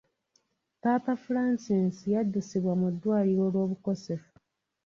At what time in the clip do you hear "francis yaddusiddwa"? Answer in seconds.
1.25-2.73